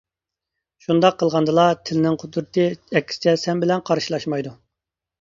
[0.85, 4.61] شۇنداق قىلغاندىلا تىلنىڭ قۇدرىتى ئەكسىچە سەن بىلەن قارشىلاشمايدۇ.